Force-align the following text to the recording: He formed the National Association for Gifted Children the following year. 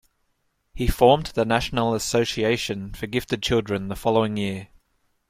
He 0.73 0.87
formed 0.87 1.27
the 1.35 1.45
National 1.45 1.93
Association 1.93 2.91
for 2.95 3.05
Gifted 3.05 3.43
Children 3.43 3.87
the 3.87 3.95
following 3.95 4.35
year. 4.35 4.69